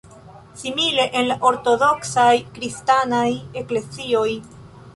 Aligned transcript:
Simile 0.61 1.03
en 1.19 1.27
la 1.31 1.35
ortodoksaj 1.49 2.33
kristanaj 2.57 3.29
eklezioj. 3.63 4.29